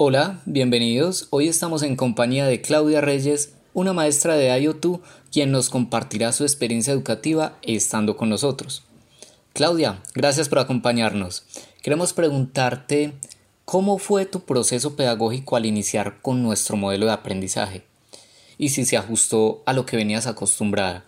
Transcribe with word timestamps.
Hola, 0.00 0.40
bienvenidos. 0.44 1.26
Hoy 1.30 1.48
estamos 1.48 1.82
en 1.82 1.96
compañía 1.96 2.46
de 2.46 2.60
Claudia 2.60 3.00
Reyes, 3.00 3.54
una 3.74 3.92
maestra 3.92 4.36
de 4.36 4.48
IO2, 4.48 5.00
quien 5.32 5.50
nos 5.50 5.70
compartirá 5.70 6.30
su 6.30 6.44
experiencia 6.44 6.92
educativa 6.92 7.58
estando 7.62 8.16
con 8.16 8.28
nosotros. 8.28 8.84
Claudia, 9.54 10.00
gracias 10.14 10.48
por 10.48 10.60
acompañarnos. 10.60 11.42
Queremos 11.82 12.12
preguntarte 12.12 13.12
cómo 13.64 13.98
fue 13.98 14.24
tu 14.24 14.38
proceso 14.42 14.94
pedagógico 14.94 15.56
al 15.56 15.66
iniciar 15.66 16.22
con 16.22 16.44
nuestro 16.44 16.76
modelo 16.76 17.06
de 17.06 17.12
aprendizaje 17.12 17.84
y 18.56 18.68
si 18.68 18.84
se 18.84 18.96
ajustó 18.96 19.64
a 19.66 19.72
lo 19.72 19.84
que 19.84 19.96
venías 19.96 20.28
acostumbrada. 20.28 21.06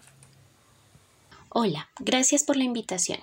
Hola, 1.51 1.91
gracias 2.01 2.43
por 2.43 2.57
la 2.57 2.65
invitación. 2.65 3.21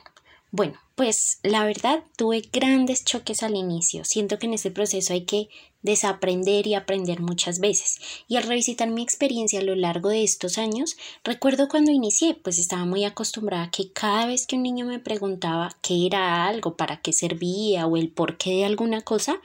Bueno, 0.51 0.79
pues 0.95 1.39
la 1.43 1.65
verdad 1.65 2.03
tuve 2.15 2.41
grandes 2.53 3.03
choques 3.03 3.43
al 3.43 3.55
inicio. 3.55 4.05
Siento 4.05 4.39
que 4.39 4.45
en 4.47 4.53
ese 4.53 4.71
proceso 4.71 5.11
hay 5.11 5.25
que 5.25 5.49
desaprender 5.81 6.67
y 6.67 6.73
aprender 6.73 7.19
muchas 7.19 7.59
veces. 7.59 7.99
Y 8.27 8.37
al 8.37 8.43
revisitar 8.43 8.89
mi 8.89 9.03
experiencia 9.03 9.59
a 9.59 9.63
lo 9.63 9.75
largo 9.75 10.09
de 10.09 10.23
estos 10.23 10.57
años, 10.57 10.95
recuerdo 11.23 11.67
cuando 11.67 11.91
inicié, 11.91 12.33
pues 12.33 12.59
estaba 12.59 12.85
muy 12.85 13.03
acostumbrada 13.03 13.63
a 13.65 13.71
que 13.71 13.91
cada 13.91 14.25
vez 14.25 14.47
que 14.47 14.55
un 14.55 14.63
niño 14.63 14.85
me 14.85 14.99
preguntaba 14.99 15.75
qué 15.81 16.05
era 16.05 16.47
algo, 16.47 16.77
para 16.77 17.01
qué 17.01 17.11
servía 17.11 17.85
o 17.85 17.97
el 17.97 18.09
porqué 18.09 18.51
de 18.51 18.65
alguna 18.65 19.01
cosa, 19.01 19.41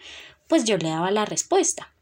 pues 0.49 0.65
yo 0.65 0.79
le 0.79 0.89
daba 0.89 1.11
la 1.11 1.25
respuesta. 1.25 1.93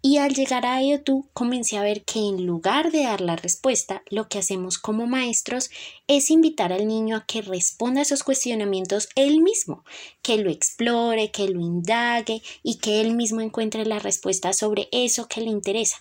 Y 0.00 0.18
al 0.18 0.32
llegar 0.32 0.64
a 0.64 0.78
tú 1.02 1.28
comencé 1.32 1.76
a 1.76 1.82
ver 1.82 2.04
que 2.04 2.20
en 2.20 2.46
lugar 2.46 2.92
de 2.92 3.02
dar 3.02 3.20
la 3.20 3.34
respuesta, 3.34 4.02
lo 4.10 4.28
que 4.28 4.38
hacemos 4.38 4.78
como 4.78 5.08
maestros 5.08 5.70
es 6.06 6.30
invitar 6.30 6.72
al 6.72 6.86
niño 6.86 7.16
a 7.16 7.26
que 7.26 7.42
responda 7.42 8.00
a 8.00 8.02
esos 8.02 8.22
cuestionamientos 8.22 9.08
él 9.16 9.42
mismo, 9.42 9.84
que 10.22 10.36
lo 10.36 10.50
explore, 10.50 11.32
que 11.32 11.48
lo 11.48 11.60
indague 11.60 12.42
y 12.62 12.78
que 12.78 13.00
él 13.00 13.14
mismo 13.14 13.40
encuentre 13.40 13.84
la 13.86 13.98
respuesta 13.98 14.52
sobre 14.52 14.88
eso 14.92 15.26
que 15.26 15.40
le 15.40 15.50
interesa. 15.50 15.96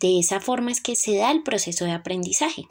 De 0.00 0.18
esa 0.18 0.40
forma 0.40 0.72
es 0.72 0.80
que 0.80 0.96
se 0.96 1.16
da 1.16 1.30
el 1.30 1.42
proceso 1.42 1.84
de 1.84 1.92
aprendizaje. 1.92 2.64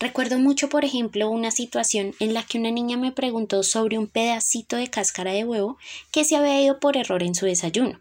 Recuerdo 0.00 0.40
mucho, 0.40 0.68
por 0.68 0.84
ejemplo, 0.84 1.30
una 1.30 1.52
situación 1.52 2.14
en 2.18 2.34
la 2.34 2.42
que 2.42 2.58
una 2.58 2.72
niña 2.72 2.96
me 2.96 3.12
preguntó 3.12 3.62
sobre 3.62 3.98
un 3.98 4.08
pedacito 4.08 4.76
de 4.76 4.88
cáscara 4.88 5.32
de 5.32 5.44
huevo 5.44 5.78
que 6.10 6.24
se 6.24 6.34
había 6.34 6.60
ido 6.60 6.80
por 6.80 6.96
error 6.96 7.22
en 7.22 7.36
su 7.36 7.46
desayuno. 7.46 8.00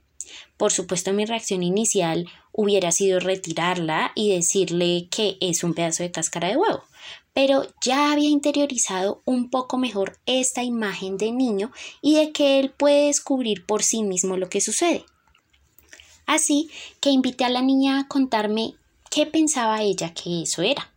Por 0.57 0.71
supuesto, 0.71 1.13
mi 1.13 1.25
reacción 1.25 1.63
inicial 1.63 2.27
hubiera 2.51 2.91
sido 2.91 3.19
retirarla 3.19 4.11
y 4.15 4.33
decirle 4.33 5.07
que 5.09 5.37
es 5.41 5.63
un 5.63 5.73
pedazo 5.73 6.03
de 6.03 6.11
cáscara 6.11 6.49
de 6.49 6.57
huevo, 6.57 6.83
pero 7.33 7.65
ya 7.81 8.11
había 8.11 8.29
interiorizado 8.29 9.21
un 9.25 9.49
poco 9.49 9.77
mejor 9.77 10.17
esta 10.25 10.63
imagen 10.63 11.17
de 11.17 11.31
niño 11.31 11.71
y 12.01 12.15
de 12.15 12.31
que 12.31 12.59
él 12.59 12.71
puede 12.71 13.07
descubrir 13.07 13.65
por 13.65 13.83
sí 13.83 14.03
mismo 14.03 14.37
lo 14.37 14.49
que 14.49 14.61
sucede. 14.61 15.05
Así 16.25 16.69
que 16.99 17.09
invité 17.09 17.45
a 17.45 17.49
la 17.49 17.61
niña 17.61 17.99
a 17.99 18.07
contarme 18.07 18.75
qué 19.09 19.25
pensaba 19.25 19.81
ella 19.81 20.13
que 20.13 20.43
eso 20.43 20.61
era 20.61 20.91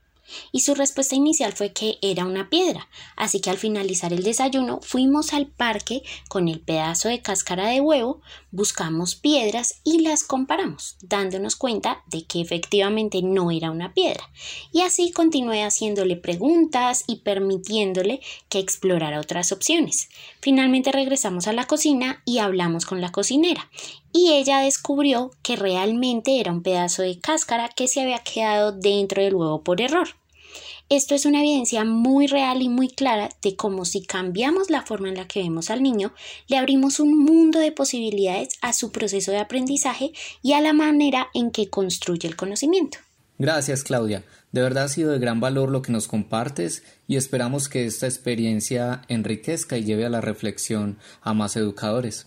y 0.53 0.61
su 0.61 0.75
respuesta 0.75 1.15
inicial 1.15 1.53
fue 1.53 1.73
que 1.73 1.99
era 2.03 2.25
una 2.25 2.49
piedra, 2.49 2.89
así 3.17 3.41
que 3.41 3.51
al 3.51 3.59
finalizar 3.59 4.13
el 4.13 4.23
desayuno 4.23 4.81
fuimos 4.83 5.33
al 5.33 5.47
parque 5.47 6.03
con 6.29 6.49
el 6.49 6.61
pedazo 6.61 7.09
de 7.09 7.23
cáscara 7.23 7.69
de 7.69 7.81
huevo, 7.81 8.21
buscamos 8.51 9.15
piedras 9.15 9.81
y 9.85 10.01
las 10.01 10.25
comparamos, 10.25 10.97
dándonos 11.03 11.57
cuenta 11.57 12.03
de 12.07 12.25
que 12.25 12.41
efectivamente 12.41 13.23
no 13.23 13.51
era 13.51 13.71
una 13.71 13.95
piedra. 13.95 14.29
Y 14.73 14.83
así 14.83 15.11
continué 15.11 15.63
haciéndole 15.63 16.17
preguntas 16.17 17.05
y 17.07 17.17
permitiéndole 17.17 18.21
que 18.49 18.59
explorara 18.59 19.21
otras 19.21 19.53
opciones. 19.53 20.09
Finalmente 20.41 20.93
regresamos 20.93 21.47
a 21.47 21.53
la 21.53 21.67
cocina 21.67 22.23
y 22.25 22.39
hablamos 22.39 22.87
con 22.87 23.01
la 23.01 23.13
cocinera 23.13 23.71
y 24.13 24.33
ella 24.33 24.59
descubrió 24.59 25.31
que 25.43 25.57
realmente 25.57 26.39
era 26.39 26.53
un 26.53 26.63
pedazo 26.63 27.03
de 27.03 27.19
cáscara 27.19 27.69
que 27.69 27.89
se 27.89 28.03
había 28.03 28.19
quedado 28.19 28.73
dentro 28.73 29.23
del 29.23 29.35
huevo 29.35 29.63
por 29.63 29.81
error. 29.81 30.09
Esto 30.89 31.15
es 31.15 31.25
una 31.25 31.41
evidencia 31.41 31.85
muy 31.85 32.27
real 32.27 32.63
y 32.63 32.69
muy 32.69 32.89
clara 32.89 33.29
de 33.43 33.57
cómo 33.57 33.85
si 33.85 34.03
cambiamos 34.03 34.71
la 34.71 34.83
forma 34.83 35.09
en 35.09 35.17
la 35.17 35.27
que 35.27 35.43
vemos 35.43 35.71
al 35.71 35.83
niño, 35.83 36.13
le 36.49 36.57
abrimos 36.57 37.01
un 37.01 37.19
mundo 37.19 37.59
de 37.59 37.73
posibilidades 37.73 38.51
a 38.61 38.73
su 38.73 38.93
proceso 38.93 39.31
de 39.31 39.39
aprendizaje 39.39 40.13
y 40.43 40.53
a 40.53 40.61
la 40.61 40.73
manera 40.73 41.29
en 41.35 41.51
que 41.51 41.69
construye 41.71 42.29
el 42.29 42.37
conocimiento. 42.37 42.99
Gracias, 43.39 43.83
Claudia. 43.83 44.23
De 44.53 44.61
verdad 44.61 44.85
ha 44.85 44.89
sido 44.89 45.11
de 45.13 45.19
gran 45.19 45.41
valor 45.41 45.71
lo 45.71 45.83
que 45.83 45.93
nos 45.93 46.07
compartes 46.07 46.85
y 47.09 47.17
esperamos 47.17 47.69
que 47.69 47.87
esta 47.87 48.07
experiencia 48.07 49.03
enriquezca 49.09 49.79
y 49.79 49.85
lleve 49.85 50.05
a 50.05 50.11
la 50.11 50.21
reflexión 50.21 50.99
a 51.23 51.33
más 51.33 51.57
educadores. 51.57 52.27